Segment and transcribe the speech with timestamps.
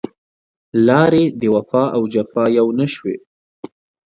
[0.87, 3.15] لارې د وفا او جفا يو نه شوې